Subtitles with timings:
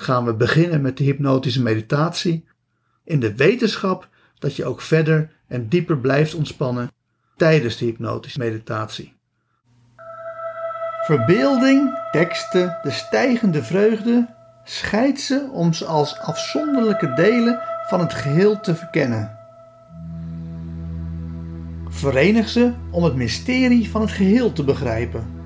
[0.00, 2.44] gaan we beginnen met de hypnotische meditatie
[3.04, 6.90] in de wetenschap dat je ook verder en dieper blijft ontspannen
[7.36, 9.14] tijdens de hypnotische meditatie.
[11.04, 18.60] Verbeelding, teksten, de stijgende vreugde, scheid ze om ze als afzonderlijke delen van het geheel
[18.60, 19.38] te verkennen.
[21.88, 25.37] Verenig ze om het mysterie van het geheel te begrijpen.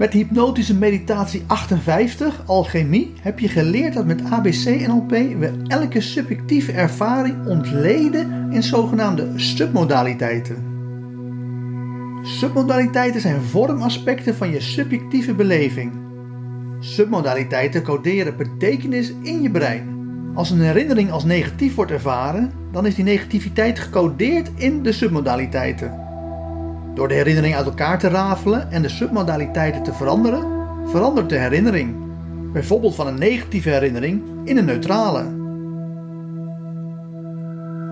[0.00, 7.46] Met hypnotische meditatie 58, alchemie, heb je geleerd dat met ABC-NLP we elke subjectieve ervaring
[7.46, 10.56] ontleden in zogenaamde submodaliteiten.
[12.22, 15.92] Submodaliteiten zijn vormaspecten van je subjectieve beleving.
[16.78, 19.98] Submodaliteiten coderen betekenis in je brein.
[20.34, 26.09] Als een herinnering als negatief wordt ervaren, dan is die negativiteit gecodeerd in de submodaliteiten.
[27.00, 30.44] Door de herinnering uit elkaar te rafelen en de submodaliteiten te veranderen,
[30.86, 31.94] verandert de herinnering.
[32.52, 35.24] Bijvoorbeeld van een negatieve herinnering in een neutrale.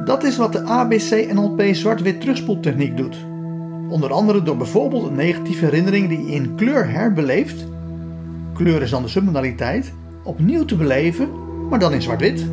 [0.05, 3.17] Dat is wat de ABC-NLP zwart-wit terugspoeltechniek doet.
[3.89, 7.67] Onder andere door bijvoorbeeld een negatieve herinnering die je in kleur herbeleeft,
[8.55, 9.93] kleur is dan de submodaliteit,
[10.25, 11.29] opnieuw te beleven,
[11.69, 12.47] maar dan in zwart-wit.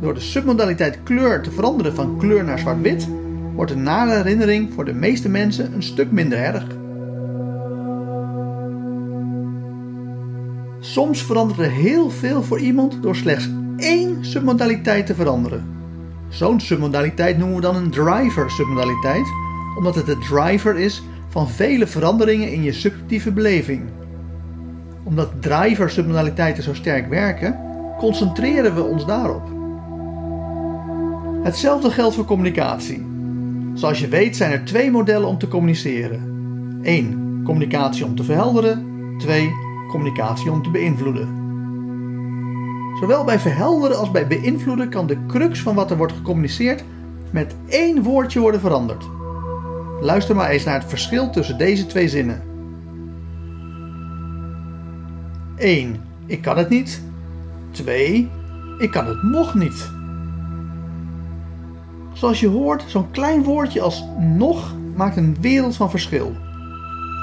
[0.00, 3.08] Door de submodaliteit kleur te veranderen van kleur naar zwart-wit,
[3.54, 6.66] wordt de nare herinnering voor de meeste mensen een stuk minder erg.
[10.80, 15.64] Soms verandert er heel veel voor iemand door slechts één submodaliteit te veranderen.
[16.28, 19.26] Zo'n submodaliteit noemen we dan een driver submodaliteit,
[19.78, 23.82] omdat het de driver is van vele veranderingen in je subjectieve beleving.
[25.02, 27.58] Omdat driver submodaliteiten zo sterk werken,
[27.98, 29.52] concentreren we ons daarop.
[31.42, 33.13] Hetzelfde geldt voor communicatie.
[33.74, 36.32] Zoals je weet zijn er twee modellen om te communiceren.
[36.82, 37.40] 1.
[37.44, 38.86] Communicatie om te verhelderen.
[39.18, 39.50] 2.
[39.88, 41.42] Communicatie om te beïnvloeden.
[43.00, 46.84] Zowel bij verhelderen als bij beïnvloeden kan de crux van wat er wordt gecommuniceerd
[47.30, 49.04] met één woordje worden veranderd.
[50.00, 52.42] Luister maar eens naar het verschil tussen deze twee zinnen.
[55.56, 56.00] 1.
[56.26, 57.02] Ik kan het niet.
[57.70, 58.30] 2.
[58.78, 59.93] Ik kan het nog niet.
[62.14, 66.32] Zoals je hoort, zo'n klein woordje als nog maakt een wereld van verschil.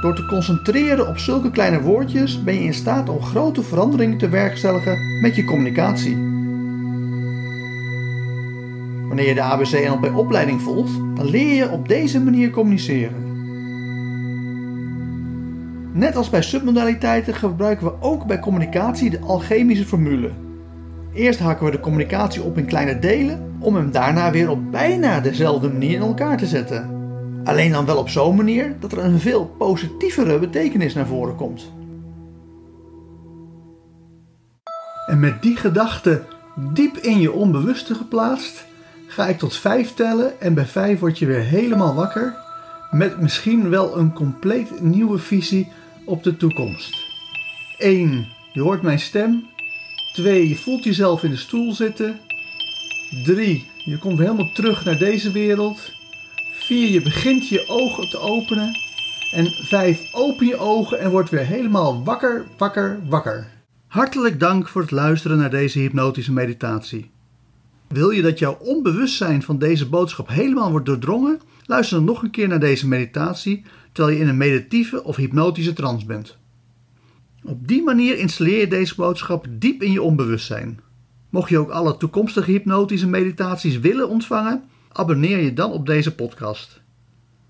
[0.02, 4.30] Door te concentreren op zulke kleine woordjes ben je in staat om grote veranderingen te
[4.30, 6.16] werkstelligen met je communicatie.
[9.08, 13.30] Wanneer je de ABC NLP opleiding volgt, dan leer je op deze manier communiceren.
[15.94, 20.32] Net als bij submodaliteiten gebruiken we ook bij communicatie de alchemische formule.
[21.14, 25.20] Eerst hakken we de communicatie op in kleine delen om hem daarna weer op bijna
[25.20, 26.90] dezelfde manier in elkaar te zetten.
[27.44, 31.72] Alleen dan wel op zo'n manier dat er een veel positievere betekenis naar voren komt.
[35.06, 36.24] En met die gedachte
[36.74, 38.66] diep in je onbewuste geplaatst,
[39.08, 42.36] ga ik tot vijf tellen en bij vijf word je weer helemaal wakker
[42.92, 45.72] met misschien wel een compleet nieuwe visie
[46.06, 46.96] op de toekomst.
[47.78, 48.28] 1.
[48.54, 49.51] Je hoort mijn stem.
[50.14, 50.50] 2.
[50.50, 52.20] Je voelt jezelf in de stoel zitten.
[53.24, 53.66] 3.
[53.86, 55.92] Je komt helemaal terug naar deze wereld.
[56.54, 56.90] 4.
[56.90, 58.80] Je begint je ogen te openen.
[59.32, 60.14] En 5.
[60.14, 63.48] Open je ogen en word weer helemaal wakker, wakker, wakker.
[63.88, 67.12] Hartelijk dank voor het luisteren naar deze hypnotische meditatie.
[67.88, 71.40] Wil je dat jouw onbewustzijn van deze boodschap helemaal wordt doordrongen?
[71.66, 75.74] Luister dan nog een keer naar deze meditatie terwijl je in een meditieve of hypnotische
[75.74, 76.38] trance bent.
[77.44, 80.80] Op die manier installeer je deze boodschap diep in je onbewustzijn.
[81.30, 86.82] Mocht je ook alle toekomstige hypnotische meditaties willen ontvangen, abonneer je dan op deze podcast.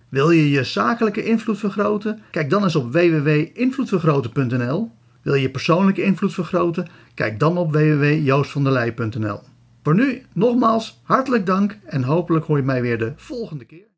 [0.10, 2.22] Wil je je zakelijke invloed vergroten?
[2.32, 4.92] Kijk dan eens op www.invloedvergroten.nl.
[5.22, 6.88] Wil je persoonlijke invloed vergroten?
[7.14, 9.40] Kijk dan op www.joostvanderlei.nl.
[9.84, 13.91] Voor nu nogmaals hartelijk dank en hopelijk hoor je mij weer de volgende keer.